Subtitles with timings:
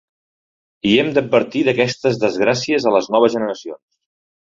[0.91, 3.83] I hem d'advertir d'aquestes desgràcies a les noves generacions.